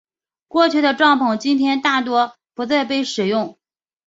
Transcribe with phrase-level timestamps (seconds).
[0.47, 3.59] 过去的帐篷今天大多不再被使用。